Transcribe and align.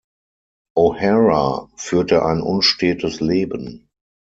O’Hara 0.75 1.69
führte 1.75 2.25
ein 2.25 2.41
unstetes 2.41 3.19
Leben. 3.21 3.87